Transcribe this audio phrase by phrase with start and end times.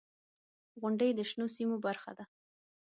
[0.81, 2.23] •غونډۍ د شنو سیمو برخه ده.